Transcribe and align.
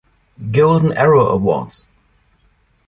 Golden 0.51 0.93
Arrow 0.93 1.27
Awards. 1.27 1.91